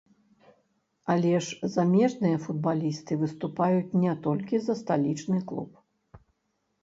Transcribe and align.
Але 1.13 1.33
ж 1.47 1.69
замежныя 1.73 2.37
футбалісты 2.45 3.13
выступаюць 3.23 3.95
не 4.05 4.13
толькі 4.25 4.55
за 4.69 4.73
сталічны 4.81 5.37
клуб. 5.53 5.71